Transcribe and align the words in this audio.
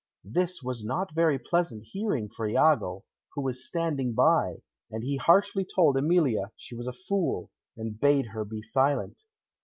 This 0.25 0.63
was 0.63 0.83
not 0.83 1.13
very 1.13 1.37
pleasant 1.37 1.83
hearing 1.83 2.27
for 2.27 2.47
Iago, 2.49 3.03
who 3.35 3.43
was 3.43 3.67
standing 3.67 4.13
by, 4.15 4.63
and 4.89 5.03
he 5.03 5.17
harshly 5.17 5.63
told 5.63 5.95
Emilia 5.95 6.49
she 6.57 6.73
was 6.73 6.87
a 6.87 6.93
fool, 7.07 7.51
and 7.77 7.99
bade 7.99 8.29
her 8.29 8.43
be 8.43 8.63
silent. 8.63 9.21